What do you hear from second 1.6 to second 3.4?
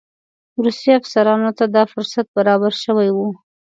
دا فرصت برابر شوی وو.